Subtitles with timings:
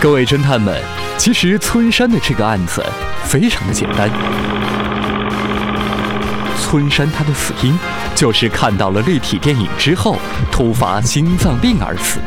[0.00, 0.80] 各位侦探们，
[1.16, 2.84] 其实村山的这个案子
[3.24, 4.08] 非常的简单。
[6.62, 7.76] 村山他的死因
[8.14, 10.16] 就是看到了立体电影之后
[10.52, 12.20] 突发心脏病而死。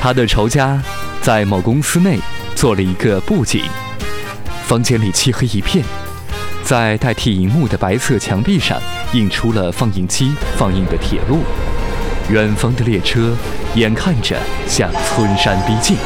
[0.00, 0.82] 他的仇家
[1.20, 2.18] 在某公司内
[2.56, 3.62] 做了一个布景，
[4.64, 5.84] 房间里漆黑一片，
[6.64, 8.82] 在代替荧幕的白色墙壁上
[9.12, 11.44] 印出了放映机放映的铁路。
[12.28, 13.36] 远方的列车
[13.74, 14.36] 眼看着
[14.66, 15.96] 向村山逼近，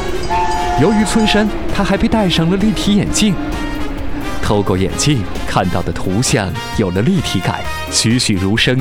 [0.81, 3.33] 由于村山他还被戴上了立体眼镜，
[4.41, 7.61] 透过眼镜看到的图像有了立体感，
[7.91, 8.77] 栩栩如生。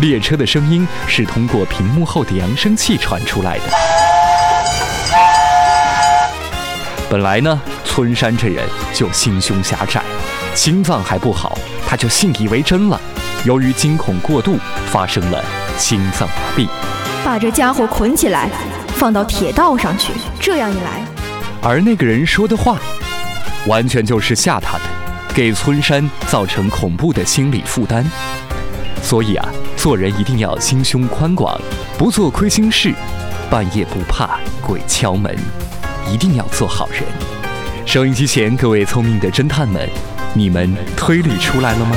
[0.00, 3.64] 列车的声音是通过屏幕后的扬声器传出来的。
[7.10, 10.00] 本来呢，村山这人就心胸狭窄，
[10.54, 13.00] 心脏还不好，他就信以为真了。
[13.44, 15.44] 由于惊恐过度，发生了。
[15.80, 16.68] 心脏麻痹，
[17.24, 18.50] 把这家伙捆起来，
[18.88, 20.12] 放到铁道上去。
[20.38, 21.02] 这样一来，
[21.62, 22.76] 而那个人说的话，
[23.66, 24.84] 完全就是吓他的，
[25.34, 28.04] 给村山造成恐怖的心理负担。
[29.02, 31.58] 所以啊，做人一定要心胸宽广，
[31.96, 32.92] 不做亏心事，
[33.48, 35.34] 半夜不怕鬼敲门，
[36.12, 37.02] 一定要做好人。
[37.86, 39.88] 收音机前各位聪明的侦探们，
[40.34, 41.96] 你们推理出来了吗？